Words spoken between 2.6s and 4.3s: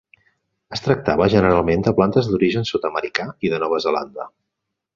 sud-americà i de Nova Zelanda.